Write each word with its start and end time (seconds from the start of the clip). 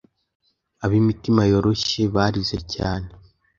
ab’imitima 0.83 1.41
yoroshye 1.51 2.01
barize 2.15 2.57
cyane 2.73 3.09